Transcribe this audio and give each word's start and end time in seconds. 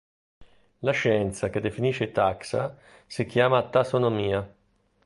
La 0.79 0.93
scienza 0.93 1.51
che 1.51 1.59
definisce 1.59 2.05
i 2.05 2.11
taxa 2.11 2.75
si 3.05 3.23
chiama 3.27 3.61
tassonomia. 3.69 4.51